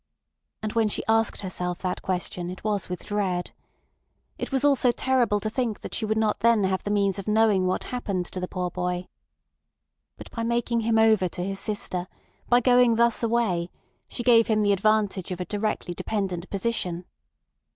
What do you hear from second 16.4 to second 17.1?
position.